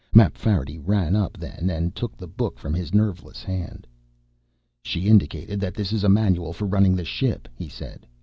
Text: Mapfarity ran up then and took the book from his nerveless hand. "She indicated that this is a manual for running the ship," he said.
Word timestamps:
Mapfarity 0.15 0.79
ran 0.79 1.15
up 1.15 1.37
then 1.37 1.69
and 1.69 1.93
took 1.93 2.17
the 2.17 2.25
book 2.25 2.57
from 2.57 2.73
his 2.73 2.91
nerveless 2.91 3.43
hand. 3.43 3.85
"She 4.81 5.07
indicated 5.07 5.59
that 5.59 5.75
this 5.75 5.93
is 5.93 6.03
a 6.03 6.09
manual 6.09 6.53
for 6.53 6.65
running 6.65 6.95
the 6.95 7.05
ship," 7.05 7.47
he 7.53 7.69
said. 7.69 8.07